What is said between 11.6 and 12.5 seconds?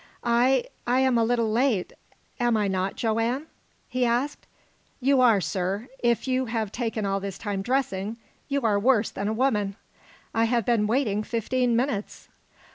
minutes!"